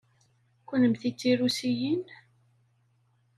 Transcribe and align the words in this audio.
Kennemti 0.67 1.09
d 1.13 1.15
tirusiyin? 1.19 2.03